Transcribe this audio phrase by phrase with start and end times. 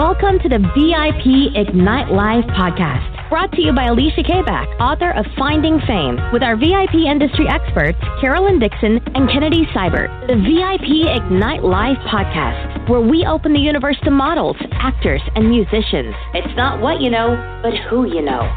[0.00, 5.26] Welcome to the VIP Ignite Live podcast, brought to you by Alicia Kabak, author of
[5.36, 10.08] Finding Fame, with our VIP industry experts, Carolyn Dixon and Kennedy Seibert.
[10.26, 16.14] The VIP Ignite Live podcast, where we open the universe to models, actors, and musicians.
[16.32, 18.48] It's not what you know, but who you know.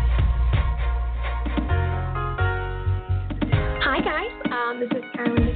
[3.84, 4.32] Hi, guys.
[4.50, 5.53] Um, this is Carolyn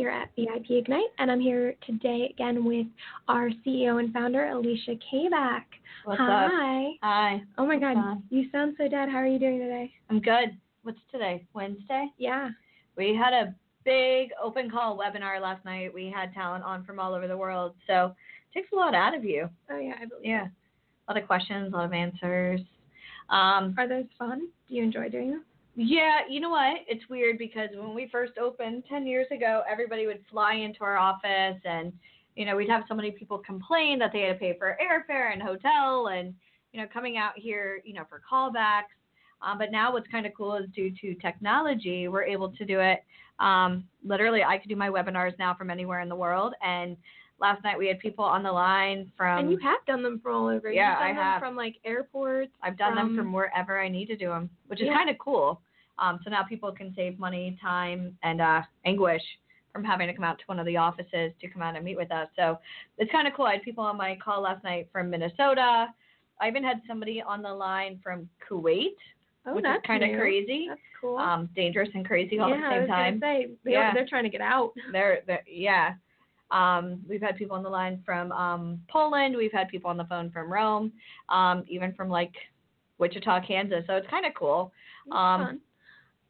[0.00, 2.86] here at VIP Ignite, and I'm here today again with
[3.28, 5.66] our CEO and founder, Alicia Kabak.
[6.06, 6.46] What's Hi.
[6.46, 6.92] up?
[7.02, 7.42] Hi.
[7.58, 8.22] Oh my God, on?
[8.30, 9.10] you sound so dead.
[9.10, 9.92] How are you doing today?
[10.08, 10.56] I'm good.
[10.84, 11.46] What's today?
[11.52, 12.06] Wednesday?
[12.16, 12.48] Yeah.
[12.96, 13.54] We had a
[13.84, 15.92] big open call webinar last night.
[15.92, 17.74] We had talent on from all over the world.
[17.86, 18.14] So
[18.54, 19.50] it takes a lot out of you.
[19.70, 20.24] Oh yeah, I believe.
[20.24, 20.46] Yeah.
[21.08, 22.60] A lot of questions, a lot of answers.
[23.28, 24.48] Um, Are those fun?
[24.66, 25.44] Do you enjoy doing them?
[25.76, 26.78] Yeah, you know what?
[26.88, 30.96] It's weird because when we first opened 10 years ago, everybody would fly into our
[30.98, 31.92] office and,
[32.34, 35.32] you know, we'd have so many people complain that they had to pay for airfare
[35.32, 36.34] and hotel and,
[36.72, 38.94] you know, coming out here, you know, for callbacks.
[39.42, 42.80] Um, but now what's kind of cool is due to technology, we're able to do
[42.80, 43.04] it.
[43.38, 46.54] Um, literally, I could do my webinars now from anywhere in the world.
[46.62, 46.96] And
[47.40, 49.38] last night we had people on the line from.
[49.40, 50.70] and you have done them from all over.
[50.70, 51.40] Yeah, I them have.
[51.40, 52.52] From like airports.
[52.62, 54.94] I've done them from- from wherever I need to do them, which is Yeah.
[54.96, 55.60] kind of cool.
[55.98, 59.22] Um, so now people can save money, time, and uh, anguish
[59.72, 61.96] from having to come out to one of the offices to come out and meet
[61.96, 62.28] with us.
[62.36, 62.58] So
[62.98, 63.44] it's kind of cool.
[63.46, 65.88] I had people on my call last night from Minnesota.
[66.40, 68.96] I even had somebody on the line from Kuwait,
[69.46, 71.18] Oh, which that's kind of crazy, That's cool.
[71.18, 73.20] um, dangerous and crazy all yeah, at the I same time.
[73.20, 73.92] say they, Yeah.
[73.94, 74.72] they're trying to get out.
[74.92, 75.94] They're, they're yeah.
[76.50, 79.36] Um, we've had people on the line from um, Poland.
[79.36, 80.92] We've had people on the phone from Rome,
[81.28, 82.32] um, even from like
[82.98, 83.84] Wichita, Kansas.
[83.86, 84.72] So it's kind of cool.
[85.12, 85.60] Um, fun.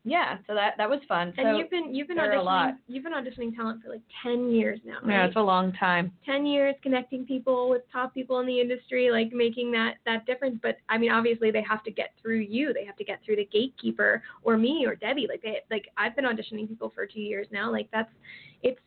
[0.02, 1.34] Yeah, so that that was fun.
[1.36, 2.70] And so you've been you've been there a lot.
[2.70, 4.96] auditioning you've been auditioning talent for like ten years now.
[5.06, 6.10] yeah, it's a long time.
[6.24, 10.58] 10 years connecting people with top people in the industry like making that that difference
[10.62, 13.36] but i mean obviously they have to get through you they have to get through
[13.36, 17.20] the gatekeeper or me or debbie like they like i've been auditioning people for two
[17.20, 18.10] years now like that's
[18.62, 18.80] it's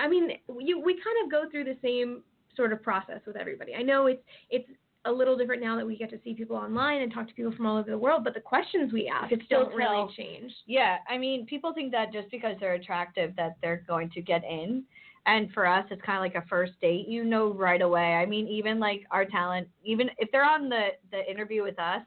[0.00, 2.22] i mean you we kind of go through the same
[2.56, 4.68] sort of process with everybody i know it's it's
[5.06, 7.52] a little different now that we get to see people online and talk to people
[7.52, 11.18] from all over the world but the questions we ask don't really change Yeah, I
[11.18, 14.84] mean, people think that just because they're attractive that they're going to get in.
[15.26, 17.06] And for us, it's kind of like a first date.
[17.06, 18.14] You know right away.
[18.14, 22.02] I mean, even like our talent, even if they're on the the interview with us,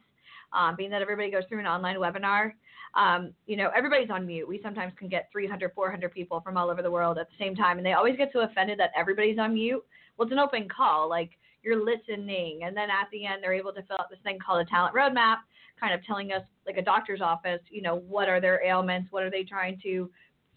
[0.51, 2.53] um, being that everybody goes through an online webinar,
[2.95, 4.47] um, you know, everybody's on mute.
[4.47, 7.55] We sometimes can get 300, 400 people from all over the world at the same
[7.55, 9.83] time, and they always get so offended that everybody's on mute.
[10.17, 11.09] Well, it's an open call.
[11.09, 11.31] Like
[11.63, 14.61] you're listening, and then at the end, they're able to fill out this thing called
[14.61, 15.37] a talent roadmap,
[15.79, 19.23] kind of telling us, like a doctor's office, you know, what are their ailments, what
[19.23, 20.09] are they trying to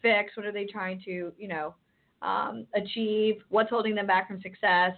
[0.02, 1.75] fix, what are they trying to, you know,
[2.22, 4.92] um, achieve, what's holding them back from success.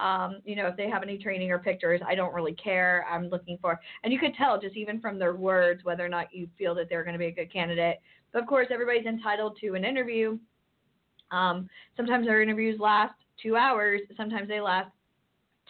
[0.00, 3.04] Um, you know, if they have any training or pictures, I don't really care.
[3.10, 6.34] I'm looking for, and you could tell just even from their words whether or not
[6.34, 8.00] you feel that they're going to be a good candidate.
[8.32, 10.38] But of course, everybody's entitled to an interview.
[11.30, 14.00] Um, sometimes our interviews last two hours.
[14.16, 14.90] Sometimes they last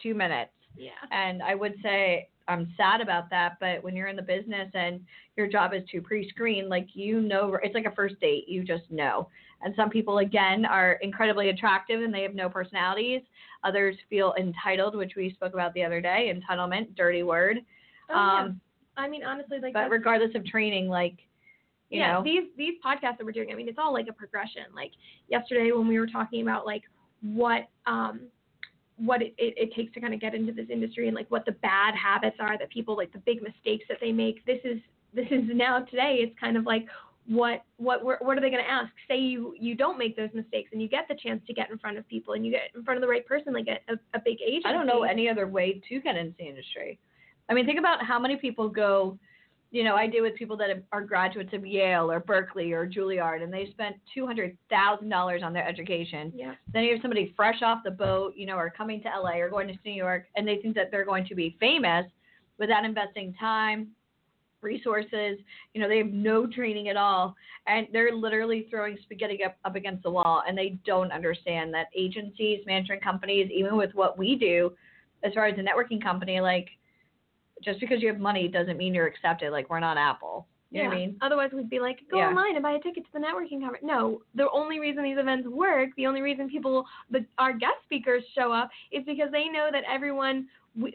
[0.01, 0.51] two minutes.
[0.75, 4.69] yeah And I would say I'm sad about that, but when you're in the business
[4.73, 5.01] and
[5.37, 8.47] your job is to pre-screen, like you know, it's like a first date.
[8.47, 9.29] You just know.
[9.63, 13.21] And some people, again, are incredibly attractive and they have no personalities.
[13.63, 16.33] Others feel entitled, which we spoke about the other day.
[16.33, 17.57] Entitlement, dirty word.
[18.09, 18.43] oh, yeah.
[18.45, 18.61] um,
[18.97, 21.15] i mean honestly like but regardless of training, like,
[21.89, 24.13] you yeah, know, these these podcasts that we're doing, I mean, it's all like a
[24.13, 24.63] progression.
[24.73, 24.91] Like
[25.27, 26.83] yesterday when we were talking about like
[27.21, 28.21] what um
[28.97, 31.45] what it, it, it takes to kind of get into this industry and like what
[31.45, 34.45] the bad habits are that people like the big mistakes that they make.
[34.45, 34.77] This is
[35.13, 36.19] this is now today.
[36.19, 36.85] It's kind of like
[37.27, 38.91] what what what are they going to ask?
[39.07, 41.77] Say you you don't make those mistakes and you get the chance to get in
[41.77, 44.19] front of people and you get in front of the right person, like a, a,
[44.19, 44.65] big agency.
[44.65, 46.99] I don't know any other way to get into the industry.
[47.49, 49.19] I mean, think about how many people go,
[49.71, 53.43] you know, I deal with people that are graduates of Yale or Berkeley or Juilliard,
[53.43, 56.31] and they spent $200,000 on their education.
[56.35, 56.55] Yeah.
[56.73, 59.49] Then you have somebody fresh off the boat, you know, or coming to LA or
[59.49, 62.05] going to New York, and they think that they're going to be famous
[62.57, 63.87] without investing time,
[64.61, 65.39] resources.
[65.73, 67.35] You know, they have no training at all,
[67.67, 71.87] and they're literally throwing spaghetti up, up against the wall, and they don't understand that
[71.95, 74.71] agencies, management companies, even with what we do,
[75.23, 76.69] as far as a networking company, like
[77.63, 79.51] just because you have money doesn't mean you're accepted.
[79.51, 80.47] Like we're not Apple.
[80.71, 81.17] You know what I mean?
[81.21, 82.29] Otherwise, we'd be like, go Yeah.
[82.29, 83.83] online and buy a ticket to the networking conference.
[83.83, 88.23] No, the only reason these events work, the only reason people, the, our guest speakers
[88.33, 90.47] show up, is because they know that everyone,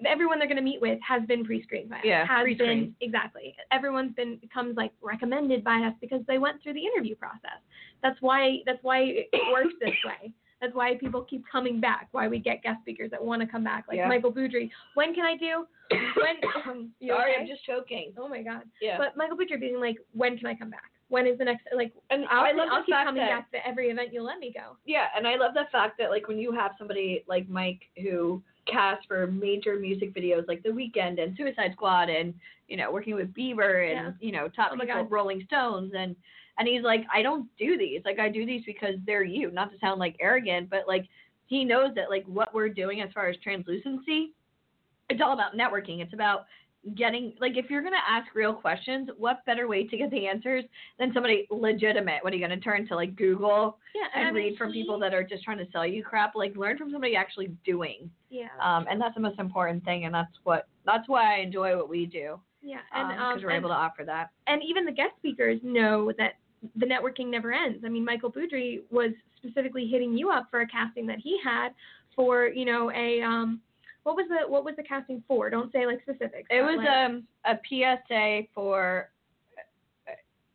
[0.08, 2.02] everyone they're going to meet with has been pre-screened by us.
[2.06, 2.94] Yeah, has pre-screened.
[2.98, 3.54] been exactly.
[3.70, 7.60] Everyone's been comes like recommended by us because they went through the interview process.
[8.02, 10.32] That's why that's why it works this way.
[10.60, 12.08] That's why people keep coming back.
[12.12, 14.08] Why we get guest speakers that want to come back, like Yeah.
[14.08, 14.70] Michael Boudry.
[14.94, 15.66] When can I do?
[15.90, 16.36] When?
[16.68, 17.40] Um, you Sorry, okay?
[17.42, 18.12] I'm just choking.
[18.18, 18.62] Oh my god.
[18.80, 18.98] Yeah.
[18.98, 20.90] But Michael Boudry being like, when can I come back?
[21.08, 21.66] When is the next?
[21.74, 24.12] Like, and I'll, I love I'll the keep fact coming that back to every event
[24.12, 24.76] you let me go.
[24.86, 28.42] Yeah, and I love the fact that like when you have somebody like Mike who
[28.66, 32.34] casts for major music videos like The Weeknd and Suicide Squad and
[32.66, 35.04] you know working with Bieber and you know top Oh people.
[35.04, 36.16] Rolling Stones and
[36.58, 39.70] and he's like I don't do these like I do these because they're you not
[39.72, 41.06] to sound like arrogant but like
[41.46, 44.32] he knows that like what we're doing as far as translucency
[45.10, 46.46] it's all about networking it's about
[46.94, 50.26] getting like if you're going to ask real questions what better way to get the
[50.28, 50.62] answers
[51.00, 54.56] than somebody legitimate what are you going to turn to like Google Yeah, and read
[54.56, 56.36] from he- people that are just trying to sell you crap.
[56.36, 58.08] Like learn from somebody actually doing.
[58.30, 58.48] Yeah.
[58.62, 61.88] Um, and that's the most important thing, and that's what that's why I enjoy what
[61.88, 64.28] we do yeah, because and um, we're and- able to offer that.
[64.46, 66.34] and even the guest speakers know that
[66.74, 67.82] the networking never ends.
[67.84, 71.70] I mean, Michael Boudry was specifically hitting you up for a casting that he had
[72.14, 73.60] for, you know, a um,
[74.04, 75.50] what was the what was the casting for?
[75.50, 76.48] Don't say like specifics.
[76.50, 79.10] It was like, um a PSA for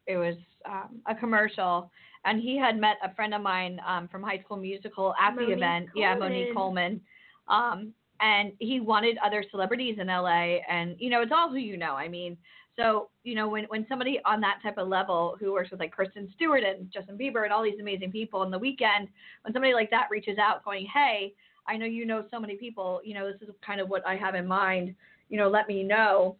[0.07, 0.35] it was
[0.65, 1.89] um, a commercial,
[2.25, 5.49] and he had met a friend of mine um, from High School Musical at Monique
[5.49, 5.89] the event.
[5.95, 7.01] Yeah, Monique Coleman.
[7.47, 11.77] Um, and he wanted other celebrities in LA, and you know it's all who you
[11.77, 11.93] know.
[11.93, 12.37] I mean,
[12.81, 15.91] so you know when when somebody on that type of level who works with like
[15.91, 19.07] Kristen Stewart and Justin Bieber and all these amazing people in the Weeknd,
[19.43, 21.33] when somebody like that reaches out going, hey,
[21.67, 23.01] I know you know so many people.
[23.03, 24.95] You know this is kind of what I have in mind.
[25.29, 26.35] You know, let me know.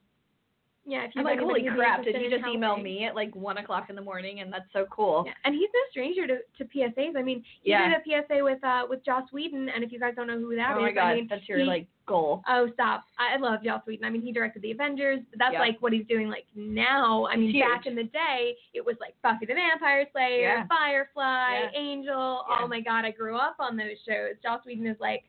[0.86, 1.06] Yeah.
[1.06, 2.04] If I'm like, holy crap!
[2.04, 2.84] Did you just email me?
[2.84, 4.40] me at like one o'clock in the morning?
[4.40, 5.24] And that's so cool.
[5.26, 7.16] Yeah, and he's no stranger to, to PSAs.
[7.18, 7.88] I mean, he Yeah.
[7.90, 10.56] did a PSA with uh with Joss Whedon, and if you guys don't know who
[10.56, 12.42] that is, oh my god, I mean, that's your he- like goal.
[12.48, 13.04] Oh, stop!
[13.20, 14.06] I love Joss Whedon.
[14.06, 15.20] I mean, he directed the Avengers.
[15.38, 15.60] That's Yeah.
[15.60, 17.26] like what he's doing like now.
[17.28, 20.66] I mean, back in the day, it was like Buffy the Vampire Slayer.
[20.68, 21.70] Firefly.
[21.76, 22.44] Angel.
[22.50, 24.36] Oh my God, I grew up on those shows.
[24.44, 25.24] Joss Whedon is like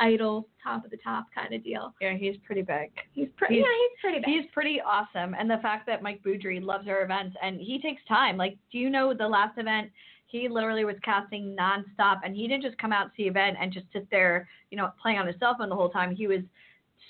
[0.00, 1.94] idol, top of the top kind of deal.
[2.00, 2.90] Yeah, he's pretty big.
[3.12, 3.56] He's pretty.
[3.56, 4.26] He's- Yeah, he's pretty big.
[4.42, 8.02] He's pretty awesome, and the fact that Mike Boudry loves our events and he takes
[8.06, 8.36] time.
[8.36, 9.90] Like, do you know the last event?
[10.26, 13.70] He literally was casting nonstop, and he didn't just come out to the event and
[13.72, 16.14] just sit there, you know, playing on his cell phone the whole time.
[16.14, 16.40] He was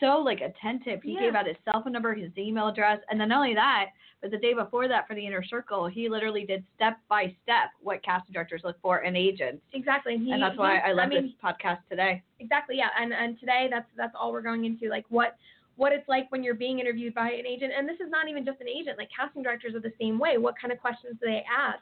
[0.00, 1.02] so like attentive.
[1.02, 1.20] He Yeah.
[1.20, 3.90] gave out his cell phone number, his email address, and then not only that,
[4.22, 7.70] but the day before that for the inner circle, he literally did step by step
[7.82, 9.60] what casting directors look for in agents.
[9.72, 12.22] exactly, and, he, and that's why I love mean, this podcast today.
[12.40, 15.36] exactly yeah and and today that's that's all we're going into like what
[15.76, 18.44] what it's like when you're being interviewed by an agent and this is not even
[18.44, 21.26] just an agent like casting directors are the same way what kind of questions do
[21.26, 21.80] they ask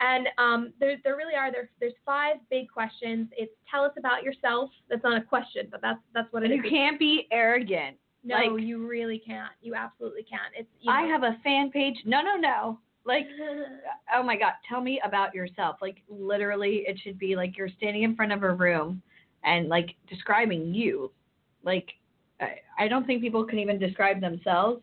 [0.00, 4.22] and um, there, there really are there, there's five big questions it's tell us about
[4.22, 7.26] yourself that's not a question but that's that's what it And is you can't be
[7.30, 7.96] arrogant.
[8.24, 9.52] No like- you really can't.
[9.60, 10.52] You absolutely can't.
[10.56, 11.96] It's you I have a fan page.
[12.04, 12.78] No, no, no.
[13.04, 13.26] Like
[14.14, 15.76] oh my god tell me about yourself.
[15.82, 19.02] Like literally it should be like you're standing in front of a room
[19.44, 21.12] and like describing you.
[21.62, 21.88] Like
[22.40, 24.82] I, I don't think people can even describe themselves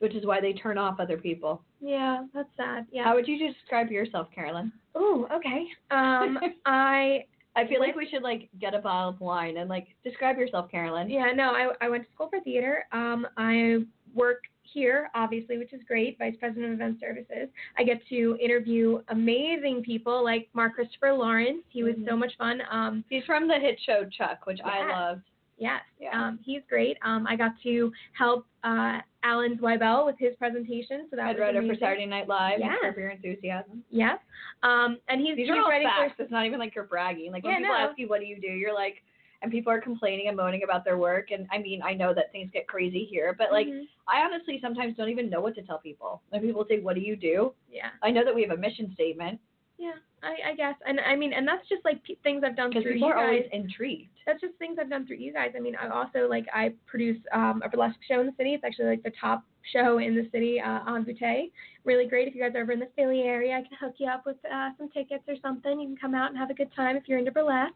[0.00, 1.62] which is why they turn off other people.
[1.80, 2.86] Yeah that's sad.
[2.90, 3.04] Yeah.
[3.04, 4.72] How would you describe yourself carolyn?
[4.94, 5.66] Oh okay.
[5.90, 7.24] Um i
[7.56, 10.70] i feel like we should like get a bottle of wine and like describe yourself
[10.70, 12.84] carolyn Yeah, no, I, I went to school for theater.
[12.92, 13.78] Um, I
[14.14, 17.48] work here, obviously, which is great, vice president of event services.
[17.76, 21.64] I get to interview amazing people like Mark Christopher Lawrence.
[21.68, 22.08] He was Mhm.
[22.08, 22.62] so much fun.
[22.70, 25.22] Um, he's from the hit show chuck which i loved
[25.60, 26.10] yes, Yeah.
[26.12, 26.96] um, he's great.
[27.02, 31.40] Um, I got to help uh, Alan Zweibel with his presentation, so that head was
[31.40, 32.72] writer for saturday night live Yes.
[32.82, 34.18] and Curb Your enthusiasm Yes,
[34.64, 36.14] um, and he's These he's are all writing facts.
[36.16, 37.30] for It's not even like you're bragging.
[37.30, 37.88] Like when Yeah, people no.
[37.88, 39.02] ask you, "What do you do?" You're like,
[39.42, 41.30] and people are complaining and moaning about their work.
[41.30, 43.86] And I mean, I know that things get crazy here, but like, Mhm.
[44.08, 46.22] I honestly sometimes don't even know what to tell people.
[46.30, 48.92] When people say, "What do you do?" yeah, I know that we have a mission
[48.94, 49.38] statement
[49.78, 52.68] yeah, I, I guess, and I mean, and that's just like p- things I've done
[52.68, 54.09] because through people you are always intrigued.
[54.26, 55.50] That's just things I've done through you guys.
[55.56, 58.54] I mean, I also like I produce um, a burlesque show in the city.
[58.54, 61.50] It's actually like the top show in the city uh, on Butte.
[61.84, 62.28] Really great.
[62.28, 64.36] If you guys are ever in the Philly area, I can hook you up with
[64.44, 65.80] uh, some tickets or something.
[65.80, 67.72] You can come out and have a good time if you're into burlesque.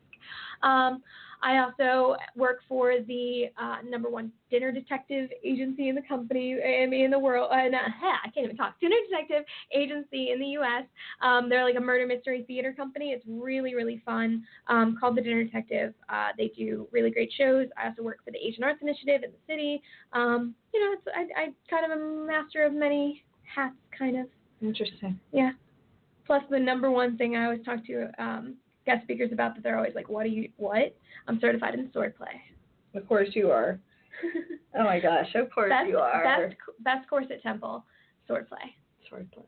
[0.63, 1.03] Um,
[1.45, 6.87] I also work for the uh, number one dinner detective agency in the company, I
[6.87, 7.51] mean, in the world.
[7.53, 7.79] Uh, no,
[8.25, 8.81] I can't even talk.
[8.81, 10.85] Dinner detective agency in the U.S.
[11.21, 13.11] Um, they're like a murder mystery theater company.
[13.11, 14.43] It's really, really fun.
[14.69, 15.93] Um, called the Dinner Detective.
[16.09, 17.69] Uh, they do really great shows.
[17.77, 19.83] I also work for the Asian Arts Initiative in the city.
[20.15, 23.23] Um, you know, it's I, I kind of a master of many
[23.55, 24.27] hats, kind of.
[24.63, 25.21] Interesting.
[25.31, 25.51] Yeah.
[26.27, 29.77] Plus, the number one thing I always talk to um, guest speakers about that they're
[29.77, 30.97] always like, "What are you what?"
[31.29, 32.35] I'm certified in swordplay.
[32.95, 33.79] Of course you are.
[34.77, 36.25] Oh my gosh, of course best, you are.
[36.25, 37.85] best best course at Temple,
[38.29, 38.75] swordplay.
[39.09, 39.45] Swordplay.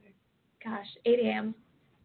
[0.62, 1.54] Gosh, 8 a.m.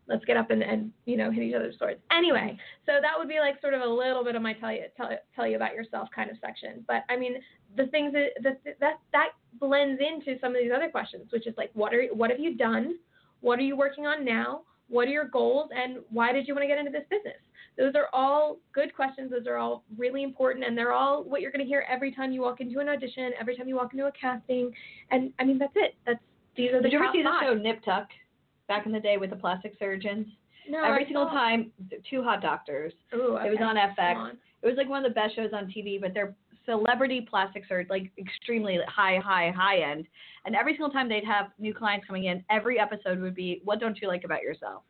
[0.07, 1.99] let's get up and, and you know hit each other's swords.
[2.11, 2.57] Anyway,
[2.87, 5.09] so that would be like sort of a little bit of my tell you tell,
[5.35, 6.83] tell you about yourself kind of section.
[6.87, 7.35] But I mean
[7.77, 11.53] the things that that that that blends into some of these other questions, which is
[11.57, 12.95] like what are what have you done?
[13.41, 14.61] What are you working on now?
[14.91, 17.39] What are your goals and why did you want to get into this business?
[17.77, 19.31] Those are all good questions.
[19.31, 22.33] Those are all really important, and they're all what you're going to hear every time
[22.33, 24.71] you walk into an audition, every time you walk into a casting.
[25.09, 25.95] And I mean, that's it.
[26.05, 26.19] That's
[26.57, 28.09] these are the Did you ever see the show Nip Tuck
[28.67, 30.27] back in the day with the plastic surgeons?
[30.69, 31.71] No, Every single time,
[32.09, 32.93] two hot doctors.
[33.15, 34.15] Ooh, It was on FX.
[34.15, 34.37] On.
[34.61, 37.89] It was like one of the best shows on TV, but they're celebrity plastic surgeons,
[37.89, 40.05] like extremely high, high, high end.
[40.45, 43.79] And every single time they'd have new clients coming in, every episode would be, "What
[43.79, 44.83] don't you like about yourself?"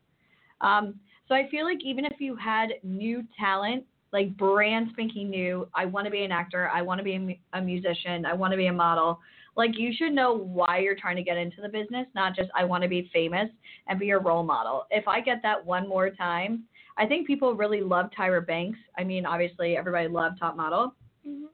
[0.60, 5.68] Um, so I feel like even if you had new talent, like brand spanking new,
[5.74, 7.14] I want to be an actor, I want to be
[7.52, 9.18] a, a musician, I want to be a model.
[9.56, 12.64] Like you should know why you're trying to get into the business, not just I
[12.64, 13.48] want to be famous
[13.86, 14.86] and be a role model.
[14.90, 16.64] If I get that one more time,
[16.96, 18.78] I think people really love Tyra Banks.
[18.98, 20.94] I mean, obviously everybody loved Top Model.
[21.26, 21.48] Mhm.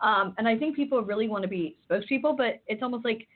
[0.00, 3.26] Um, and I think people really want to be spokespeople, but it's almost like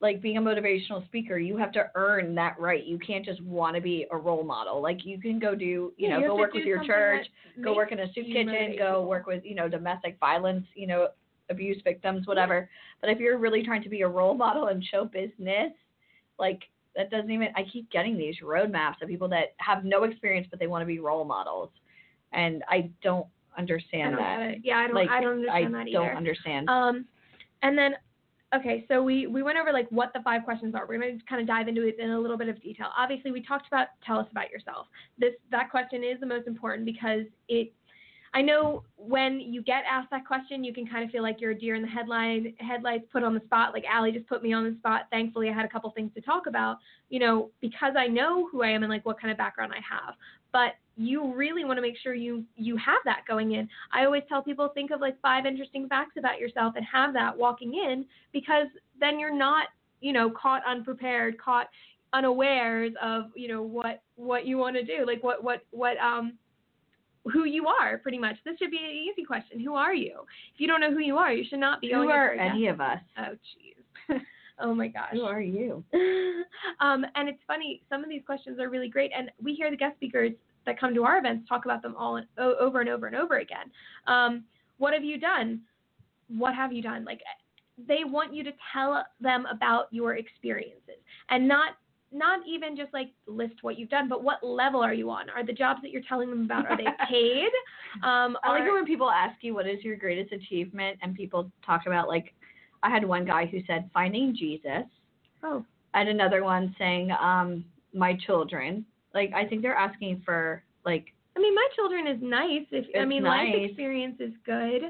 [0.00, 2.84] like being a motivational speaker, you have to earn that right.
[2.84, 4.80] You can't just want to be a role model.
[4.80, 7.26] Like you can go do, you Yeah, know, you go work with your church,
[7.62, 11.08] go work in a soup kitchen, go work with, you know, domestic violence, you know,
[11.50, 12.70] abuse victims, whatever.
[13.02, 15.72] But if you're really trying to be a role model in show business,
[16.38, 16.60] like
[16.96, 20.58] that doesn't even I keep getting these roadmaps of people that have no experience but
[20.58, 21.70] they want to be role models.
[22.32, 23.26] And I don't
[23.60, 24.64] I understand don't that.
[24.64, 24.94] Yeah, I don't.
[24.94, 26.68] like I don't understand that i don't understand.
[26.70, 27.04] Um,
[27.62, 27.94] and then,
[28.54, 30.86] okay, so we we went over like what the five questions are.
[30.86, 32.88] We're going to kind of dive into it in a little bit of detail.
[32.96, 34.86] Obviously, we talked about tell us about yourself.
[35.18, 37.72] This that question is the most important because it.
[38.32, 41.50] I know when you get asked that question, you can kind of feel like you're
[41.50, 43.72] a deer in the headline headlights, put on the spot.
[43.72, 45.06] Like Allie just put me on the spot.
[45.10, 46.76] Thankfully, I had a couple things to talk about.
[47.08, 49.80] You know, because I know who I am and like what kind of background I
[49.82, 50.14] have.
[50.52, 53.68] But you really want to make sure you you have that going in.
[53.92, 57.36] I always tell people think of like five interesting facts about yourself and have that
[57.36, 58.66] walking in because
[58.98, 59.68] then you're not,
[60.00, 61.68] you know, caught unprepared, caught
[62.12, 66.34] unawares of, you know, what what you want to do, like what what what um
[67.32, 68.36] who you are pretty much.
[68.44, 69.60] This should be an easy question.
[69.60, 70.20] Who are you?
[70.54, 72.66] If you don't know who you are, you should not be Who going are any
[72.66, 73.00] of us?
[73.18, 73.36] Oh
[74.10, 74.20] jeez.
[74.60, 75.10] oh my gosh.
[75.12, 75.84] Who are you?
[76.80, 79.76] um, and it's funny, some of these questions are really great, and we hear the
[79.76, 80.32] guest speakers
[80.66, 83.38] that come to our events talk about them all o- over and over and over
[83.38, 83.70] again.
[84.06, 84.44] Um,
[84.78, 85.60] what have you done?
[86.28, 87.04] What have you done?
[87.04, 87.20] Like
[87.88, 91.00] they want you to tell them about your experiences
[91.30, 91.70] and not
[92.12, 95.30] not even just like list what you've done, but what level are you on?
[95.30, 97.50] Are the jobs that you're telling them about are they paid?
[98.02, 101.14] Um, I like are- it when people ask you what is your greatest achievement and
[101.14, 102.34] people talk about like
[102.82, 104.84] I had one guy who said finding Jesus.
[105.42, 108.84] oh, had another one saying um my children.
[109.14, 111.06] Like I think they're asking for like
[111.36, 112.66] I mean, my children is nice.
[112.70, 114.82] If I mean, life experience is good,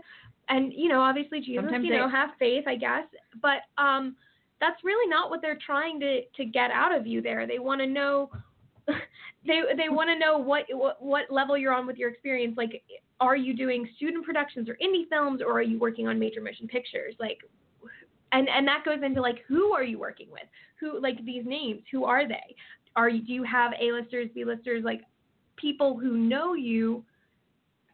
[0.48, 3.04] and you know, obviously Jesus, Sometimes you know, have faith, I guess.
[3.42, 4.16] But um,
[4.60, 7.20] that's really not what they're trying to to get out of you.
[7.22, 8.30] There, they want to know.
[9.46, 12.58] They they want to know what, what what level you're on with your experience.
[12.58, 12.82] Like,
[13.20, 16.68] are you doing student productions or indie films, or are you working on major motion
[16.68, 17.14] pictures?
[17.18, 17.38] Like,
[18.32, 20.42] and and that goes into like who are you working with?
[20.80, 21.82] Who like these names?
[21.92, 22.54] Who are they?
[22.96, 25.02] Are you do you have A-listers, B-listers, like
[25.56, 27.04] people who know you?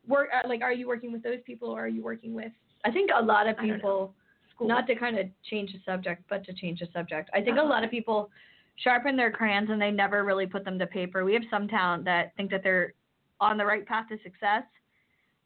[0.09, 2.53] Work uh, like are you working with those people or are you working with
[2.85, 3.75] I think a lot of I don't know.
[3.75, 4.15] people
[4.55, 4.69] school?
[4.69, 7.29] not to kind of change the subject, but to change the subject.
[7.35, 7.67] I think Uh-huh.
[7.67, 8.31] a lot of people
[8.77, 11.25] sharpen their crayons and they never really put them to paper.
[11.25, 12.93] We have some talent that think that they're
[13.41, 14.63] on the right path to success,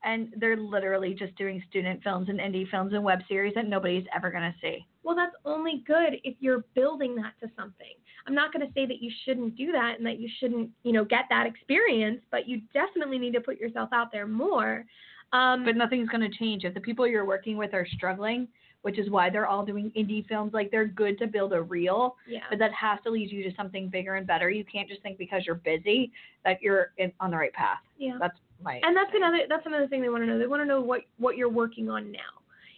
[0.04, 4.04] and they're literally just doing student films and indie films and web series that nobody's
[4.14, 4.86] ever going to see.
[5.02, 7.94] Well, that's only good if you're building that to something.
[8.26, 10.92] I'm not going to say that you shouldn't do that and that you shouldn't, you
[10.92, 14.84] know, get that experience, but you definitely need to put yourself out there more.
[15.32, 18.48] Um, But nothing's going to change if the people you're working with are struggling,
[18.82, 20.52] which is why they're all doing indie films.
[20.52, 23.54] Like they're good to build a reel, yeah, but that has to lead you to
[23.56, 24.50] something bigger and better.
[24.50, 26.10] You can't just think because you're busy
[26.44, 27.78] that you're in, on the right path.
[27.98, 28.16] yeah.
[28.18, 28.80] That's my.
[28.82, 30.38] And that's another that's another thing they want to know.
[30.38, 32.18] They want to know what what you're working on now.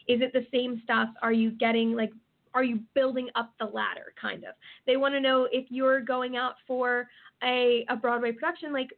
[0.09, 1.09] Is it the same stuff?
[1.23, 2.12] Are you getting like
[2.55, 4.55] are you building up the ladder kind of?
[4.87, 7.09] They want to know if you're going out for
[7.43, 8.91] a a Broadway production like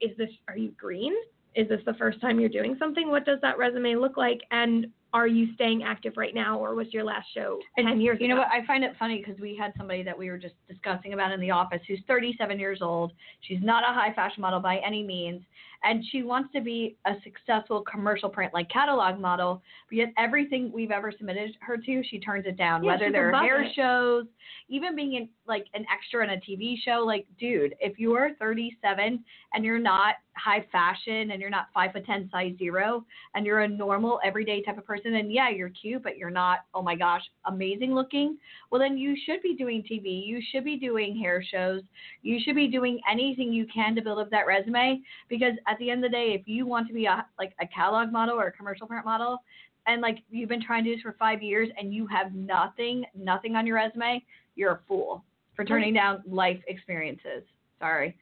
[0.00, 1.12] is this are you green?
[1.54, 3.08] Is this the first time you're doing something?
[3.10, 6.88] What does that resume look like and are you staying active right now or was
[6.92, 8.24] your last show 10 years ago?
[8.24, 8.48] You know ago?
[8.52, 8.62] what?
[8.62, 11.40] I find it funny because we had somebody that we were just discussing about in
[11.40, 13.12] the office who's 37 years old.
[13.40, 15.42] She's not a high fashion model by any means,
[15.84, 19.62] and she wants to be a successful commercial print like catalog model.
[19.88, 22.82] But yet everything we've ever submitted her to, she turns it down.
[22.82, 23.72] Yeah, Whether they're hair it.
[23.74, 24.24] shows,
[24.68, 27.04] even being in like an extra in a TV show.
[27.06, 31.92] Like, dude, if you are 37 and you're not high fashion and you're not five
[31.92, 33.04] foot ten size zero
[33.34, 36.60] and you're a normal everyday type of person, and yeah, you're cute, but you're not
[36.74, 38.36] oh my gosh amazing looking.
[38.70, 40.24] Well, then you should be doing TV.
[40.26, 41.82] You should be doing hair shows.
[42.22, 45.90] You should be doing anything you can to build up that resume because at the
[45.90, 48.46] end of the day, if you want to be a like a catalog model or
[48.46, 49.38] a commercial print model,
[49.86, 53.04] and like you've been trying to do this for five years and you have nothing,
[53.14, 54.22] nothing on your resume,
[54.56, 55.24] you're a fool
[55.56, 57.42] for turning down life experiences.
[57.80, 58.16] Sorry,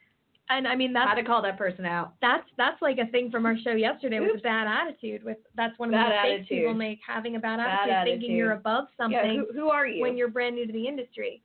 [0.49, 2.15] And I mean that's how to call that person out.
[2.21, 4.39] that's that's like a thing from our show yesterday with Oops.
[4.39, 5.23] the bad attitude.
[5.25, 6.49] With that's one of Bad the mistakes attitude.
[6.59, 9.87] people make having a bad, Bad attitude, thinking you're above something Yeah, who, who are
[9.87, 10.03] you?
[10.03, 11.43] when you're brand new to the industry.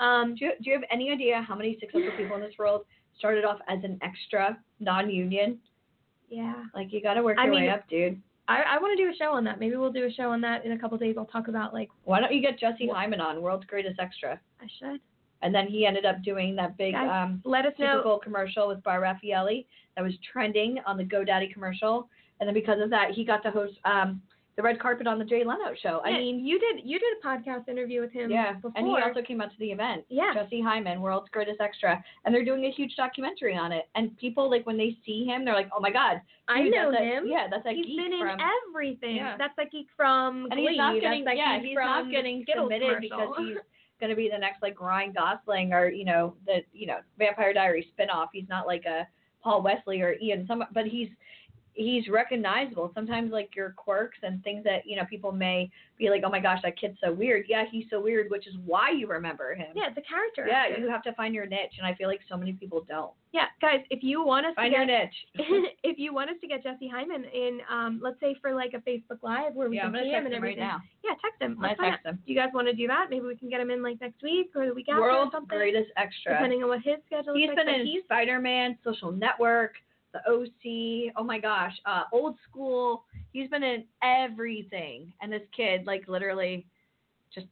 [0.00, 2.84] Um, do, you, do you have any idea how many successful people in this world
[3.18, 5.58] started off as an extra, non-union?
[6.28, 8.20] yeah, Like you got to work I your mean- way up, dude.
[8.46, 9.58] I, I want to do a show on that.
[9.58, 11.14] Maybe we'll do a show on that in a couple days.
[11.16, 14.38] I'll talk about like Why don't you get Jesse Heiman on, World's Greatest Extra?
[14.60, 15.00] I should
[15.40, 18.02] And then he ended up doing that big Guys, um, let us Super know.
[18.02, 19.64] Bowl commercial with Bar Refaeli
[19.96, 22.06] that was trending on the GoDaddy commercial.
[22.38, 24.20] And then because of that, he got to host um,
[24.56, 26.00] the red carpet on the Jay Leno show.
[26.04, 28.52] I mean, you did you did a podcast interview with him yeah.
[28.52, 28.72] before.
[28.76, 30.04] And he also came out to the event.
[30.08, 33.88] yeah, Jesse Heiman, World's Greatest Extra, and they're doing a huge documentary on it.
[33.96, 36.92] And people like when they see him, they're like, "Oh my God, I dude, know
[36.92, 37.24] him.
[37.26, 39.16] yeah, that's like He's geek been in from." everything.
[39.16, 39.36] Yeah.
[39.36, 40.68] That's like geek from and Glee.
[40.70, 43.56] he's not getting, That's that yeah, he's from not getting submitted because he's
[44.00, 47.52] going to be the next like Ryan Gosling or you know the you know Vampire
[47.52, 48.28] Diaries spinoff.
[48.32, 49.06] He's not like a
[49.42, 51.08] Paul Wesley or Ian some, but he's
[51.74, 52.90] he's recognizable.
[52.94, 56.40] Sometimes like your quirks and things that you know people may be like, oh my
[56.40, 57.46] gosh, that kid's so weird.
[57.48, 59.68] Yeah, he's so weird, which is why you remember him.
[59.74, 60.46] yeah, the character.
[60.48, 60.80] Yeah, actor.
[60.80, 63.46] you have to find your niche, and I feel like so many people don't yeah,
[63.60, 63.80] guys.
[63.90, 65.74] If you want us find to your get, niche.
[65.82, 68.88] if you want us to get Jesse Heiman in, um, let's say for like a
[68.88, 70.58] Facebook Live where we yeah, can see him and him right everything.
[70.60, 70.80] now.
[71.02, 71.58] Yeah, text him.
[71.60, 71.98] Let's find out.
[71.98, 72.22] text him.
[72.24, 73.08] Do you guys want to do that?
[73.10, 75.32] Maybe we can get him in like next week or the week after or World's
[75.32, 75.58] something.
[75.58, 76.34] greatest extra.
[76.34, 77.56] Depending on what his schedule He's is.
[77.56, 79.72] been like, but in he's Spider Man, Social Network,
[80.14, 81.12] The OC.
[81.16, 83.04] Oh my gosh, uh, Old School.
[83.32, 85.12] He's been in everything.
[85.20, 86.66] And this kid, like literally,
[87.34, 87.46] just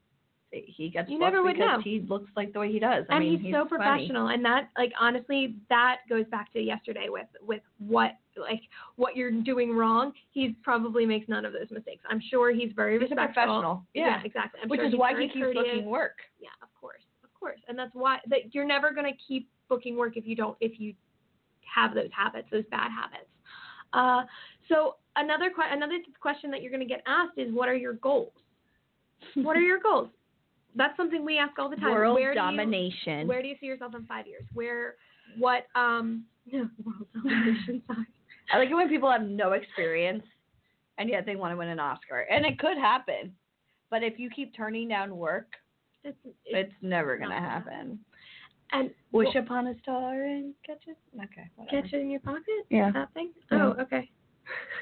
[0.52, 1.80] he gets You never would know.
[1.82, 3.04] he looks like the way he does.
[3.10, 3.84] I and mean, he's, so funny.
[4.06, 8.60] professional and that like honestly that goes back to yesterday with with what like
[8.96, 12.94] what you're doing wrong he probably makes none of those mistakes i'm sure he's very
[12.98, 13.82] He's a respectful professional.
[13.94, 14.22] yeah, Yeah.
[14.24, 15.64] exactly I'm Which sure is why he keeps courteous.
[15.66, 16.16] booking work.
[16.40, 19.96] yeah of course of course and that's why that you're never going to keep booking
[19.96, 20.94] work if you don't if you
[21.64, 23.28] have those habits those bad habits
[23.92, 24.22] uh
[24.68, 27.94] so another que- another question that you're going to get asked is what are your
[27.94, 28.32] goals
[29.34, 30.08] what are your goals
[30.74, 33.28] that's something we ask all the time World Where do you- domination.
[33.28, 34.44] where do you see yourself in five years?
[34.54, 34.94] Where,
[35.38, 37.82] what, um, no, world domination.
[37.86, 38.06] Sorry.
[38.50, 40.24] I like it when people have no experience
[40.96, 42.20] and yet they want to win an Oscar.
[42.30, 43.34] And it could happen.
[43.90, 45.48] But if you keep turning down work,
[46.04, 47.98] It's, it's, it's never going to not gonna happen.
[48.72, 50.96] And Wish well, upon a star and catch it.
[51.16, 51.82] Okay, whatever.
[51.82, 52.44] catch it in your pocket.
[52.70, 52.90] Yeah.
[52.92, 53.32] That thing.
[53.50, 53.72] Yeah.
[53.76, 54.10] Oh, okay.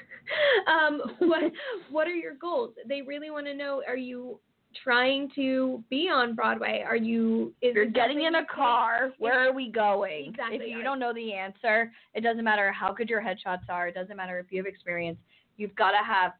[0.68, 1.42] um, what
[1.90, 2.74] What are your goals?
[2.88, 3.82] They really want to know.
[3.86, 4.38] Are you
[4.84, 6.84] trying to be on Broadway?
[6.86, 7.52] Are you?
[7.60, 9.10] You're getting in a car.
[9.18, 10.26] Where are we going?
[10.28, 10.58] Exactly.
[10.58, 13.88] If you don't know the answer, it doesn't matter how good your headshots are.
[13.88, 15.18] It doesn't matter if you have experience.
[15.56, 16.32] You've got to have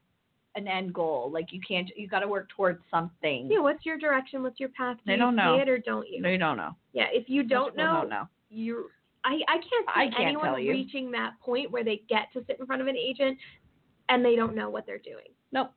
[0.56, 1.30] an end goal.
[1.32, 1.90] Like you can't.
[1.96, 3.48] You got to work towards something.
[3.50, 3.60] Yeah.
[3.60, 4.42] What's your direction?
[4.42, 4.96] What's your path?
[4.96, 5.56] Do They you don't know.
[5.56, 6.26] see it or don't you?
[6.26, 6.74] You don't know.
[6.92, 7.06] Yeah.
[7.12, 8.28] If you don't know, Don't know.
[8.50, 8.90] you
[9.24, 12.58] I, I can't see I can't anyone reaching that point where they get to sit
[12.58, 13.36] in front of an agent
[14.08, 15.26] and they don't know what they're doing.
[15.52, 15.70] Nope.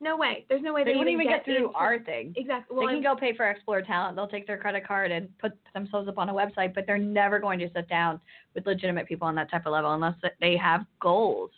[0.00, 0.46] No way.
[0.48, 2.32] There's no way They they, wouldn't even get through into- our thing.
[2.36, 2.76] exactly.
[2.76, 4.14] They can I'm- go pay for Explore Talent.
[4.14, 7.40] They'll take their credit card and put themselves up on a website, but they're never
[7.40, 8.20] going to sit down
[8.54, 11.50] with legitimate people on that type of level unless they have goals.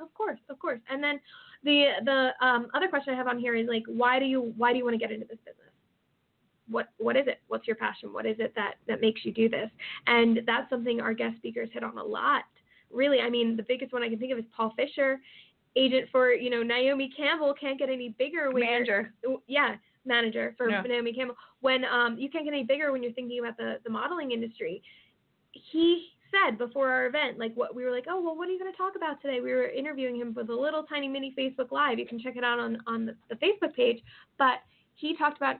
[0.00, 0.78] of course, of course.
[0.90, 1.20] And then
[1.64, 4.72] the the um, other question I have on here is like, why do you why
[4.72, 5.58] do you want to get into this business?
[6.68, 7.40] What what is it?
[7.48, 8.12] What's your passion?
[8.12, 9.70] What is it that that makes you do this?
[10.06, 12.44] And that's something our guest speakers hit on a lot.
[12.90, 15.20] Really, I mean, the biggest one I can think of is Paul Fisher,
[15.76, 17.54] agent for you know Naomi Campbell.
[17.58, 18.50] Can't get any bigger.
[18.50, 19.12] when Manager.
[19.46, 20.82] yeah, manager for Yeah.
[20.82, 21.36] Naomi Campbell.
[21.60, 24.82] When um, you can't get any bigger when you're thinking about the, the modeling industry.
[25.52, 28.58] He said before our event, like what we were like, oh well, what are you
[28.58, 29.40] going to talk about today?
[29.40, 31.98] We were interviewing him with a little tiny mini Facebook Live.
[31.98, 34.02] You can check it out on on the, the Facebook page.
[34.38, 34.56] But
[34.94, 35.56] he talked about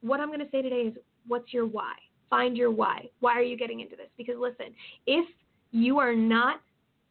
[0.00, 0.94] what I'm going to say today is
[1.26, 1.94] what's your why?
[2.30, 3.08] Find your why.
[3.20, 4.08] Why are you getting into this?
[4.16, 4.74] Because listen,
[5.06, 5.28] if
[5.72, 6.60] you are not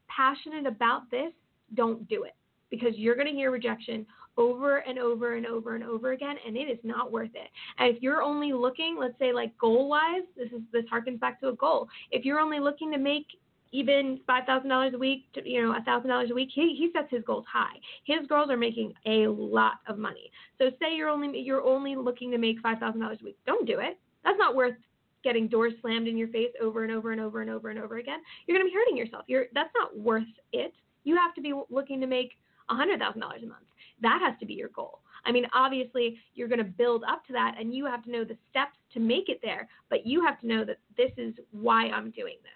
[0.08, 1.32] passionate about this,
[1.74, 2.36] don't do it
[2.70, 4.06] because you're going to hear rejection
[4.38, 7.50] over and over and over and over again and it is not worth it.
[7.78, 11.40] And if you're only looking, let's say like goal wise, this is this harkens back
[11.42, 11.88] to a goal.
[12.12, 13.26] If you're only looking to make
[13.72, 16.76] even five thousand dollars a week, to, you know, a thousand dollars a week, he
[16.78, 17.76] he sets his goals high.
[18.06, 20.32] His girls are making a lot of money.
[20.58, 23.38] So say you're only you're only looking to make five thousand dollars a week.
[23.46, 23.98] Don't do it.
[24.24, 24.76] That's not worth
[25.24, 27.98] getting doors slammed in your face over and over and over and over and over
[27.98, 28.20] again.
[28.46, 29.26] You're going to be hurting yourself.
[29.28, 30.74] You're that's not worth it.
[31.04, 32.32] You have to be looking to make
[32.70, 33.66] a hundred thousand dollars a month.
[34.02, 35.00] That has to be your goal.
[35.26, 38.24] I mean, obviously, you're going to build up to that, and you have to know
[38.24, 39.68] the steps to make it there.
[39.90, 42.52] But you have to know that this is why I'm doing this.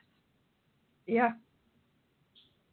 [1.07, 1.31] Yeah.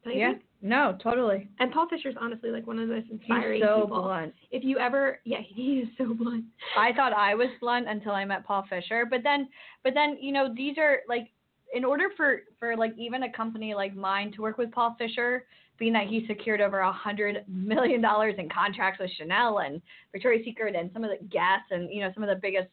[0.05, 0.31] Yeah.
[0.33, 0.43] think?
[0.61, 1.49] No, totally.
[1.59, 4.03] And Paul Fisher's honestly like one of the most inspiring He's so people.
[4.03, 4.33] blunt.
[4.51, 6.45] If you ever, yeah, he is so blunt.
[6.77, 9.05] I thought I was blunt until I met Paul Fisher.
[9.09, 9.47] But then,
[9.83, 11.27] but then, you know, these are like,
[11.73, 15.45] in order for for like even a company like mine to work with Paul Fisher,
[15.79, 20.43] being that he secured over a hundred million dollars in contracts with Chanel and Victoria's
[20.45, 22.67] Secret and some of the Guess and you know some of the biggest.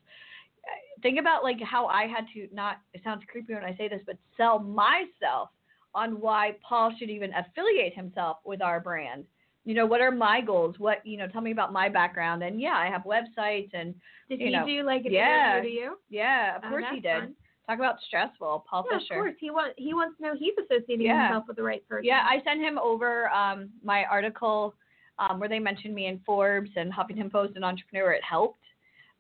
[0.67, 2.79] uh, Think about like how I had to not.
[2.95, 5.51] It sounds creepy when I say this, but sell myself
[5.95, 9.25] on why Paul should even affiliate himself with our brand.
[9.67, 10.75] You know, what are my goals?
[10.79, 12.43] What you know, tell me about my background.
[12.43, 13.95] And yeah, I have websites and
[14.29, 15.53] Did You he know, do like an yeah.
[15.55, 15.99] interview to you?
[16.11, 17.21] yeah, of Oh, course he did.
[17.21, 17.35] fun.
[17.67, 19.15] Talk about stressful, Paul Yeah, Fisher.
[19.15, 19.35] of course.
[19.39, 21.29] He wants he wants to know he's associating Yeah.
[21.29, 22.05] himself with the right person.
[22.05, 24.75] Yeah, I sent him over um, my article
[25.19, 28.13] um, where they mentioned me in Forbes and Huffington Post and Entrepreneur.
[28.13, 28.65] It helped,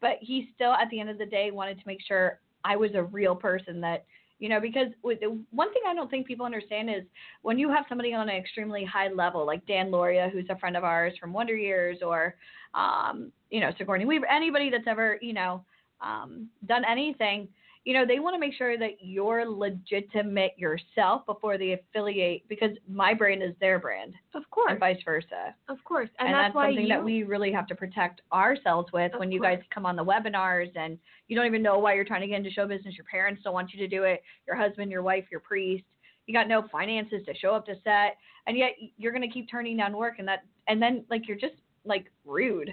[0.00, 2.90] but he still, at the end of the day, wanted to make sure I was
[2.94, 3.80] a real person.
[3.80, 4.04] That
[4.40, 5.20] you know, because with,
[5.52, 7.04] one thing I don't think people understand is
[7.40, 10.76] when you have somebody on an extremely high level, like Dan Lauria, who's a friend
[10.76, 12.34] of ours from Wonder Years, or
[12.74, 15.64] um, you know, Sigourney Weaver, anybody that's ever you know
[16.02, 17.48] um, done anything
[17.84, 22.70] you know, they want to make sure that you're legitimate yourself before they affiliate because
[22.88, 25.54] my brand is their brand of course, and vice versa.
[25.68, 28.90] of course, and, And, that's, that's, something you, that we really have to protect ourselves
[28.92, 31.94] with Of when you guys come on the webinars and you don't even know why
[31.94, 32.96] you're trying to get into show business.
[32.96, 34.22] Your parents don't want you to do it.
[34.46, 35.84] Your husband, your wife, your priest.
[36.26, 38.16] You got no finances to show up to set,
[38.46, 41.36] and yet you're going to keep turning down work, and that, and then like you're
[41.36, 42.70] just like rude.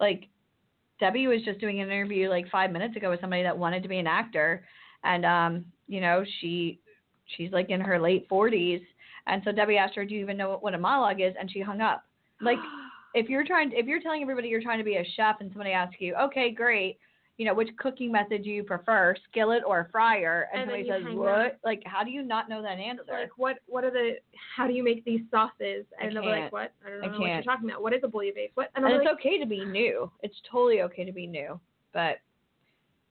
[0.00, 0.28] Like
[0.98, 3.88] Debbie was just doing an interview like five minutes ago with somebody that wanted to
[3.88, 4.64] be an actor,
[5.04, 6.80] and um, you know, she
[7.36, 8.80] she's like in her late forties,
[9.26, 11.60] and so Debbie asked her, "Do you even know what a monologue is?" And she
[11.60, 12.04] hung up.
[12.40, 12.58] Like
[13.14, 15.72] if you're trying, if you're telling everybody you're trying to be a chef, and somebody
[15.72, 16.98] asks you, "Okay, great."
[17.38, 20.48] You know, which cooking method do you prefer, skillet or fryer?
[20.52, 21.58] And, And somebody says, "What?" up.
[21.64, 23.02] Like, how do you not know that answer?
[23.10, 24.12] like what what are the
[24.56, 25.84] how do you make these sauces?
[26.00, 26.72] And they'll be like, what?
[26.84, 27.82] I don't I know what you're talking about.
[27.82, 28.52] What is a bouillabaisse?
[28.54, 28.70] What?
[28.74, 30.10] And I'm and it's like, okay to be new.
[30.22, 31.60] It's totally okay to be new,
[31.92, 32.16] but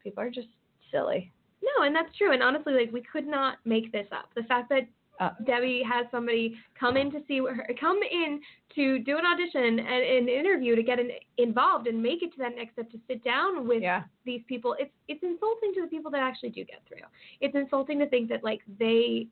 [0.04, 0.48] people are just
[0.92, 1.32] silly.
[1.62, 2.34] no, and that's true.
[2.34, 4.30] And honestly, like we could not make this up.
[4.36, 4.88] The fact that
[5.20, 8.42] Uh, Debbie has somebody come in to see her come in
[8.76, 12.38] to do an audition and an interview to get an, involved and make it to
[12.40, 14.76] that next step to sit down with yeah, these people.
[14.78, 17.08] It's it's insulting to the people that actually do get through.
[17.40, 19.28] It's insulting to think that like they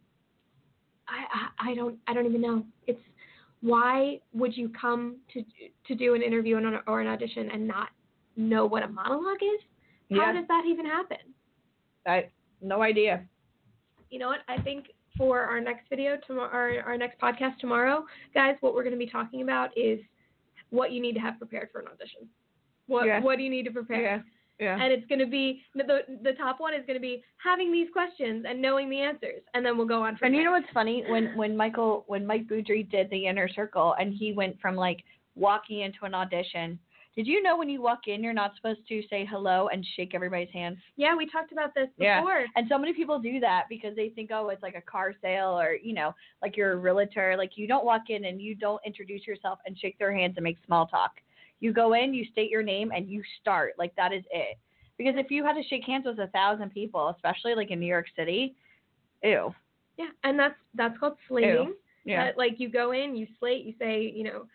[1.08, 2.64] I, I i don't i don't even know.
[2.88, 3.02] It's
[3.62, 5.44] why would you come to
[5.88, 7.90] to do an interview and, or an audition and not
[8.36, 9.62] know what a monologue is?
[10.12, 10.34] How yeah.
[10.34, 11.18] does that even happen?
[12.06, 12.30] I
[12.62, 13.24] no idea.
[14.10, 14.40] you know what?
[14.48, 14.86] I think
[15.18, 19.00] for our next video tomorrow our, our next podcast tomorrow guys what we're going to
[19.00, 20.00] be talking about is
[20.70, 22.28] what you need to have prepared for an audition
[22.88, 23.20] what Yeah.
[23.22, 24.20] what do you need to prepare Yeah,
[24.78, 24.84] yeah.
[24.84, 25.84] and it's going to be the
[26.24, 29.66] the top one is going to be having these questions and knowing the answers, and
[29.66, 31.04] then we'll go on from And you know what's funny?
[31.08, 35.04] When when Michael when Mike Boudry did the inner circle and he went from like
[35.36, 36.80] walking into an audition.
[37.16, 40.16] Did you know when you walk in you're not supposed to say hello and shake
[40.16, 40.78] everybody's hands?
[40.96, 42.40] Yeah, we talked about this before.
[42.40, 42.46] Yeah.
[42.56, 45.60] And so many people do that because they think, oh, it's like a car sale
[45.60, 47.36] or, you know, like you're a realtor.
[47.38, 50.44] Like you don't walk in and you don't introduce yourself and shake their hands and
[50.44, 51.12] make small talk.
[51.60, 53.74] You go in, you state your name, and you start.
[53.78, 54.58] Like that is it.
[54.98, 57.86] Because if you had to shake hands with a thousand people, especially like in New
[57.86, 58.56] York City,
[59.24, 59.54] ew.
[59.98, 61.74] Yeah, and that's that's called slating.
[62.06, 62.26] Yeah.
[62.26, 64.46] That, like you go in, you slate, you say, you know,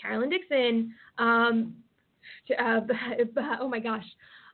[0.00, 1.74] Carolyn Dixon, um,
[2.58, 2.80] uh,
[3.60, 4.04] oh my gosh,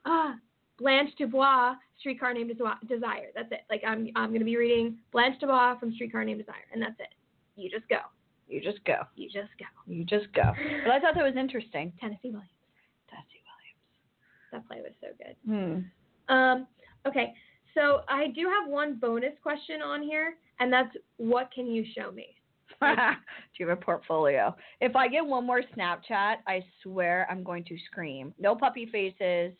[0.05, 0.35] ah,
[0.77, 2.51] Blanche Dubois, Streetcar Named
[2.87, 3.27] Desire.
[3.35, 3.61] That's it.
[3.69, 7.13] Like I'm I'm gonna be reading Blanche Dubois from Streetcar Named Desire, and that's it.
[7.55, 7.99] You just go.
[8.47, 8.95] You just go.
[9.15, 9.65] You just go.
[9.87, 10.53] You just go.
[10.83, 11.93] But I thought that was interesting.
[11.99, 12.49] Tennessee Williams.
[13.09, 14.51] Tennessee Williams.
[14.51, 15.35] That play was so good.
[15.45, 15.85] Williams.
[16.27, 16.67] Um,
[17.07, 17.33] okay,
[17.73, 22.11] so I do have one bonus question on here, and that's what can you show
[22.11, 22.35] me?
[22.81, 22.87] Do
[23.59, 24.55] you have a portfolio?
[24.79, 28.33] If I get one more Snapchat, I swear I'm going to scream.
[28.39, 29.53] No puppy faces,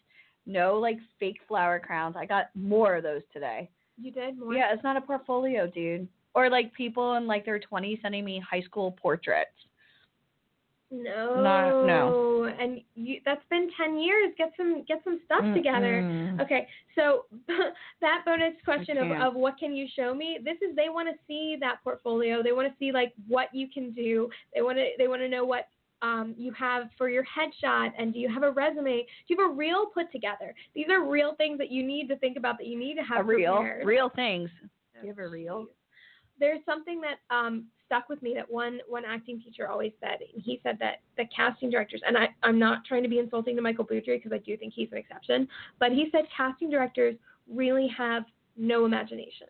[0.45, 2.15] no like fake flower crowns.
[2.17, 3.69] I got more of those today.
[4.01, 4.53] You did more.
[4.53, 6.07] Yeah, it's not a portfolio, dude.
[6.33, 9.51] Or like people in like their 20s sending me high school portraits.
[10.91, 11.41] No.
[11.41, 12.43] Not- no.
[12.59, 14.33] And you that's been 10 years.
[14.37, 16.01] Get some get some stuff together.
[16.03, 16.41] Mm-mm.
[16.41, 17.25] Okay, so
[18.01, 20.39] that bonus question of, of what can you show me?
[20.43, 22.43] This is they want to see that portfolio.
[22.43, 24.29] They want to see like what you can do.
[24.53, 25.67] They want to they want to know what
[26.01, 29.05] um, you have for your headshot and do you have a resume?
[29.27, 30.53] Do you have a reel put together?
[30.73, 33.19] These are real things that you need to think about that you need to have
[33.21, 33.85] A real, prepared.
[33.85, 34.49] real things.
[34.99, 35.67] Do you have a reel?
[36.41, 40.17] There's something that um, stuck with me that one one acting teacher always said.
[40.33, 43.61] He said that the casting directors, and I, I'm not trying to be insulting to
[43.61, 45.47] Michael Boudry because I do think he's an exception,
[45.79, 47.15] but he said casting directors
[47.49, 48.23] really have
[48.57, 49.47] no imagination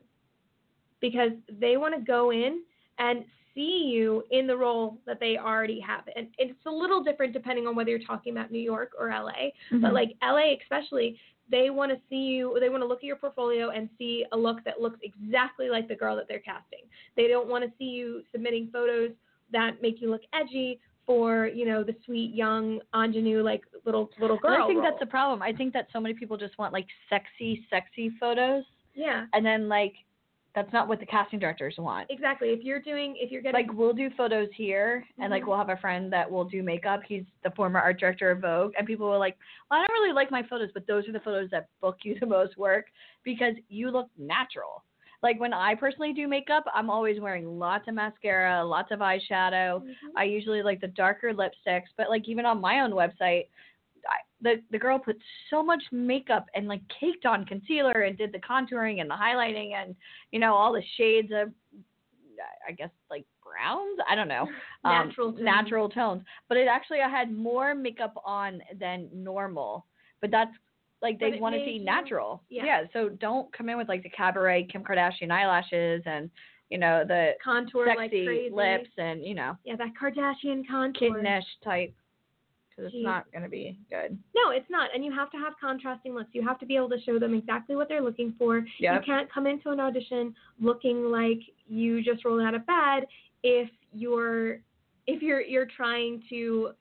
[0.99, 2.61] because they want to go in
[2.99, 6.03] and see you in the role that they already have.
[6.15, 9.31] And it's a little different depending on whether you're talking about New York or LA.
[9.31, 9.81] Mm-hmm.
[9.81, 11.17] But like LA especially,
[11.51, 14.37] they want to see you they want to look at your portfolio and see a
[14.37, 16.79] look that looks exactly like the girl that they're casting.
[17.15, 19.11] They don't want to see you submitting photos
[19.51, 24.37] that make you look edgy for, you know, the sweet young ingenue like little little
[24.37, 24.53] girl.
[24.53, 24.87] And I think role.
[24.89, 25.41] that's the problem.
[25.41, 28.63] I think that so many people just want like sexy, sexy photos,
[28.95, 29.25] Yeah.
[29.33, 29.93] and then like
[30.53, 32.07] that's not what the casting directors want.
[32.09, 32.49] Exactly.
[32.49, 35.47] If you're doing if you're getting Like we'll do photos here, and like Mhm.
[35.47, 37.01] we'll have a friend that will do makeup.
[37.03, 39.37] He's the former art director of Vogue, and people were like,
[39.69, 42.17] well, "I don't really like my photos, but those are the photos that book you
[42.19, 42.87] the most work
[43.23, 44.83] because you look natural."
[45.23, 49.81] Like when I personally do makeup, I'm always wearing lots of mascara, lots of eyeshadow.
[49.83, 49.95] Mhm.
[50.15, 53.47] I usually like the darker lipsticks, but like even on my own website,
[54.41, 55.17] the the girl put
[55.49, 59.73] so much makeup and like caked on concealer and did the contouring and the highlighting
[59.75, 59.95] and
[60.31, 61.51] you know all the shades of
[62.67, 63.99] I guess like browns.
[64.09, 64.47] I don't know.
[64.83, 65.43] Um, Natural tones.
[65.43, 66.23] natural tones.
[66.49, 69.85] But it actually I had more makeup on than normal.
[70.21, 70.49] But that's
[71.03, 72.41] like they want to see natural.
[72.49, 72.83] yeah.
[72.93, 76.31] So don't come in with like the cabaret Kim Kardashian eyelashes and
[76.69, 78.55] you know the contour like sexy crazy.
[78.55, 81.13] lips and you know Yeah, that Kardashian contour.
[81.15, 81.93] kidnish type
[82.81, 84.17] because it's not going to be good.
[84.35, 84.89] No, it's not.
[84.93, 86.29] And you have to have contrasting looks.
[86.33, 88.63] You have to be able to show them exactly what they're looking for.
[88.79, 88.93] Yep.
[88.93, 93.05] You can't come into an audition looking like you just rolled out of bed
[93.43, 94.59] if you're
[95.07, 96.71] if you're you're trying to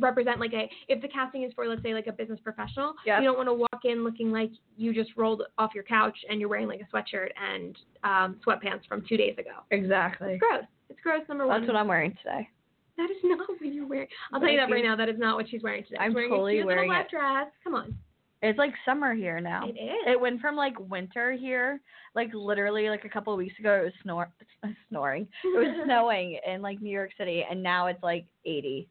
[0.00, 3.20] represent like a if the casting is for let's say like a business professional Yep.
[3.22, 6.40] you don't want to walk in looking like you just rolled off your couch and
[6.40, 10.32] you're wearing like a sweatshirt and um sweatpants from two days ago Exactly.
[10.34, 12.48] it's gross it's gross number one That's what I'm wearing today.
[12.96, 15.36] That is not what you're wearing i'll tell you that right now that is not
[15.36, 17.16] what she's wearing today I'm she's wearing totally a cute wearing little black it.
[17.16, 17.94] dress come on
[18.42, 19.66] It's like summer here now.
[19.66, 21.80] it is It went from like winter here,
[22.14, 25.26] like literally like a couple of weeks ago it was snor- snoring.
[25.44, 28.86] It was snowing in like New York City and now it's like 80.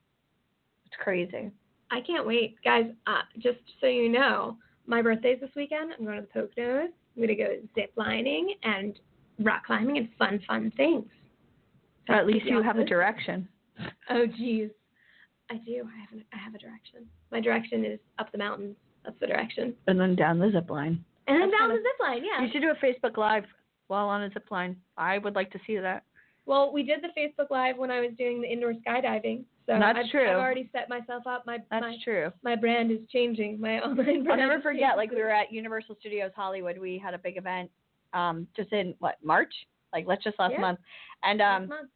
[0.87, 1.51] It's crazy.
[1.91, 2.85] I can't wait, guys.
[3.05, 5.91] Uh, just so you know, my birthday's this weekend.
[5.97, 6.85] I'm going to the Poconos.
[6.85, 8.99] I'm going to go zip lining and
[9.39, 11.05] rock climbing and fun, fun things.
[12.07, 13.47] But at least Y'all have a direction.
[14.09, 14.69] Oh, geez.
[15.49, 15.87] I do.
[15.87, 17.05] I have, an, I have a direction.
[17.31, 18.75] My direction is up the mountains.
[19.03, 19.73] That's the direction.
[19.87, 21.03] And then down the zip line.
[21.27, 22.45] And then That's down the zip line, yeah.
[22.45, 23.43] You should do a Facebook Live
[23.87, 24.75] while on a zip line.
[24.97, 26.03] I would like to see that.
[26.45, 29.43] Well, we did the Facebook Live when I was doing the indoor skydiving.
[29.65, 30.29] So That's I've, true.
[30.29, 31.45] I've already set myself up.
[31.45, 32.31] My, That's my, true.
[32.43, 33.59] my brand is changing.
[33.61, 36.77] My online brand I'll never forget, like we were at Universal Studios Hollywood.
[36.77, 37.69] We had a big event
[38.13, 39.53] um just in what, March?
[39.93, 40.59] Like let's just last Yeah.
[40.61, 40.79] month.
[41.23, 41.89] And Last um month.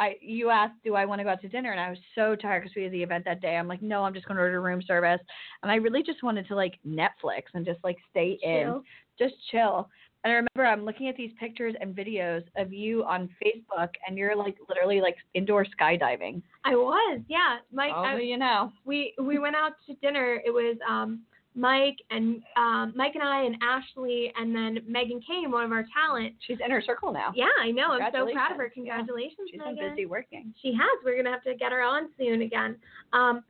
[0.00, 1.70] I you asked, do I want to go out to dinner?
[1.72, 3.56] And I was so tired because we had the event that day.
[3.56, 5.20] I'm like, no, I'm just going to order room service.
[5.62, 8.82] And I really just wanted to like Netflix and just like stay in,
[9.18, 9.88] just chill.
[10.24, 14.18] And I remember I'm looking at these pictures and videos of you on Facebook, and
[14.18, 16.42] you're like literally like indoor skydiving.
[16.64, 17.56] I was, yeah.
[17.72, 18.70] Mike, Oh, I, you know.
[18.84, 20.40] we we went out to dinner.
[20.44, 21.20] It was um
[21.56, 25.84] Mike and um Mike and I and Ashley and then Megan Kane, one of our
[25.92, 26.34] talent.
[26.46, 27.32] She's in her circle now.
[27.34, 27.92] Yeah, I know.
[27.92, 28.70] I'm so proud of her.
[28.70, 29.48] Congratulations.
[29.52, 29.62] Yeah.
[29.68, 30.54] She's been busy working.
[30.62, 31.04] She has.
[31.04, 32.76] We're gonna have to get her on soon again.
[33.12, 33.42] Um,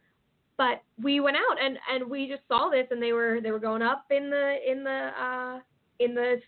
[0.56, 3.58] but we went out and and we just saw this and they were they were
[3.58, 5.58] going up in the in the uh
[5.98, 6.40] in the.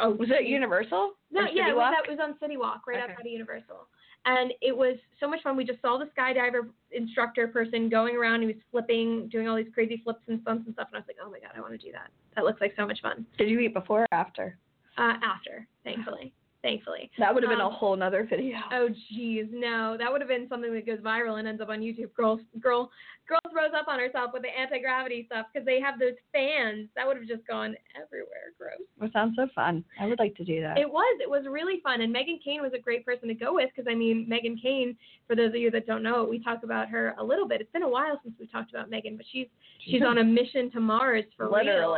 [0.00, 0.46] Oh, Was it.
[0.46, 1.12] Universal?
[1.30, 3.12] No, yeah, it was, that was on City Walk, right Okay.
[3.12, 3.88] outside of Universal.
[4.30, 5.56] And it was so much fun.
[5.56, 8.42] We just saw the skydiver instructor person going around.
[8.42, 10.88] He was flipping, doing all these crazy flips and stunts and stuff.
[10.92, 12.10] And I was like, oh my god, I want to do that.
[12.36, 13.24] That looks like so much fun.
[13.38, 14.58] Did you eat before or after?
[14.98, 17.10] Uh, after, thankfully, thankfully.
[17.18, 18.58] That would have been a Um, whole nother video.
[18.72, 21.80] Oh geez, no, that would have been something that goes viral and ends up on
[21.80, 22.12] YouTube.
[22.14, 22.90] Girl, girl,
[23.28, 26.88] girl throws up on herself with the anti gravity stuff because they have those fans.
[26.96, 28.52] That would have just gone everywhere.
[28.58, 28.86] Gross.
[29.00, 29.84] That sounds so fun.
[30.00, 30.78] I would like to do that.
[30.78, 31.18] It was.
[31.20, 32.00] It was really fun.
[32.00, 34.96] And Megan Kane was a great person to go with because, I mean, Megan Kane,
[35.26, 37.60] for those of you that don't know we talk about her a little bit.
[37.60, 39.46] It's been a while since we've talked about Megan, but she's
[39.86, 41.94] she's on a mission to Mars for real.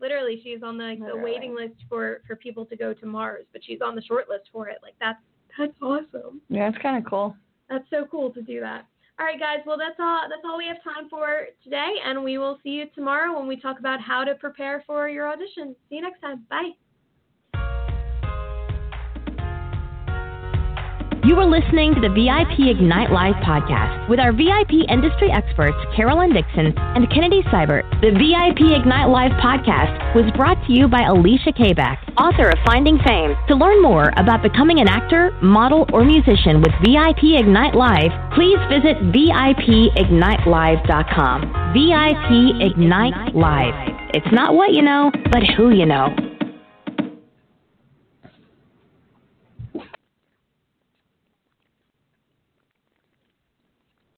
[0.00, 0.40] Literally.
[0.42, 3.62] She's on the, like, the waiting list for, for people to go to Mars, but
[3.64, 4.78] she's on the short list for it.
[4.82, 5.18] Like, that's
[5.58, 6.40] that's awesome.
[6.48, 7.34] Yeah, it's kind of cool.
[7.70, 8.86] That's so cool to do that.
[9.18, 9.60] All right, guys.
[9.66, 10.22] Well, that's all.
[10.28, 13.58] That's all we have time for today, and we will see you tomorrow when we
[13.58, 15.74] talk about how to prepare for your audition.
[15.88, 16.44] See you next time.
[16.50, 16.72] Bye.
[21.26, 26.32] You are listening to the VIP Ignite Live podcast with our VIP industry experts, Carolyn
[26.32, 27.82] Dixon and Kennedy Seibert.
[27.98, 33.00] The VIP Ignite Live podcast was brought to you by Alicia Kabak, author of Finding
[33.02, 33.34] Fame.
[33.48, 38.62] To learn more about becoming an actor, model, or musician with VIP Ignite Live, please
[38.70, 41.74] visit VIPignitelive.com.
[41.74, 43.74] VIP Ignite Live.
[44.14, 46.35] It's not what you know, but who you know.